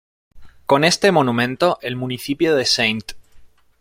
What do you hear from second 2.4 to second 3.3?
de St.